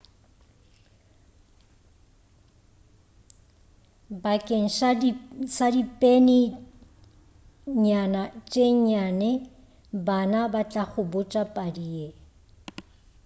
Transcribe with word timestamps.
bakeng 4.23 4.67
sa 5.55 5.67
dipeni 5.75 6.39
nyana 7.83 8.21
tše 8.51 8.65
nnyane 8.75 9.29
bana 10.05 10.39
ba 10.53 10.61
tla 10.69 10.83
go 10.91 11.01
botša 11.11 11.43
padi 11.55 11.85
ye 11.95 12.07